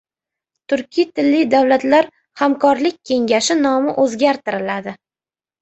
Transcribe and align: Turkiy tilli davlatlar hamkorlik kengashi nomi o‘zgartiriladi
Turkiy 0.71 1.05
tilli 1.19 1.41
davlatlar 1.51 2.09
hamkorlik 2.43 2.97
kengashi 3.11 3.59
nomi 3.61 3.97
o‘zgartiriladi 4.07 4.99